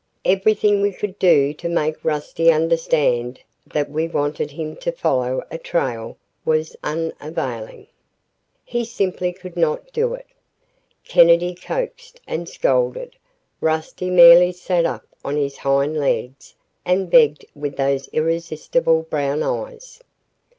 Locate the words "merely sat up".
14.09-15.05